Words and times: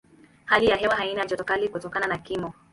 Hali 0.45 0.65
ya 0.67 0.75
hewa 0.77 0.95
haina 0.95 1.25
joto 1.25 1.43
kali 1.43 1.69
kutokana 1.69 2.07
na 2.07 2.17
kimo. 2.17 2.53